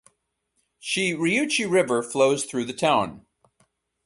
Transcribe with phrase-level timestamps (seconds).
[0.81, 3.23] Shiriuchi River flows through the town.